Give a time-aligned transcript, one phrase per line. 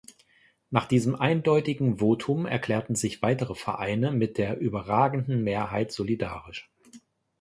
[0.71, 6.71] Nach diesem eindeutigen Votum erklärten sich weitere Vereine mit der überragenden Mehrheit solidarisch.